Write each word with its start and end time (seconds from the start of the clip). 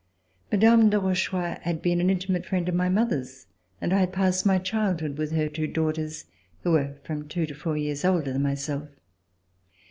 Mme. 0.51 0.89
de 0.89 0.99
Rochechouart 0.99 1.59
had 1.61 1.79
been 1.79 2.01
an 2.01 2.09
intimate 2.09 2.43
friend 2.43 2.67
of 2.67 2.73
my 2.73 2.89
mother's, 2.89 3.45
and 3.79 3.93
I 3.93 3.99
had 3.99 4.11
passed 4.11 4.47
my 4.47 4.57
childhood 4.57 5.19
with 5.19 5.31
her 5.33 5.47
two 5.47 5.67
daughters, 5.67 6.25
who 6.63 6.71
were 6.71 6.95
from 7.03 7.27
two 7.27 7.45
to 7.45 7.53
four 7.53 7.77
years 7.77 8.03
older 8.03 8.33
than 8.33 8.41
myself. 8.41 8.89